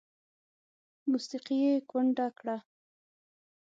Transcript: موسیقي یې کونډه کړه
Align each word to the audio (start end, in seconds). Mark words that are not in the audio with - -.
موسیقي 1.09 1.55
یې 1.65 1.73
کونډه 1.89 2.27
کړه 2.37 2.57